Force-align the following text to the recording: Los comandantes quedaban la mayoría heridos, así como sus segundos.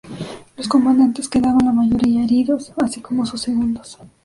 Los 0.57 0.67
comandantes 0.67 1.29
quedaban 1.29 1.59
la 1.63 1.71
mayoría 1.71 2.23
heridos, 2.23 2.73
así 2.83 3.01
como 3.01 3.23
sus 3.23 3.39
segundos. 3.41 3.99